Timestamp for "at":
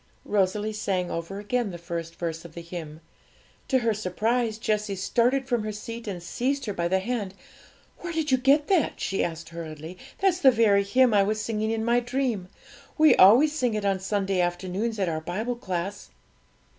14.97-15.07